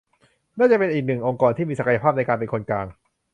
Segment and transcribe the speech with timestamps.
[0.59, 2.87] น่าจะเป็นอีกหนึ่งองค์กรที่มีศักยภาพในการเป็นคนกลาง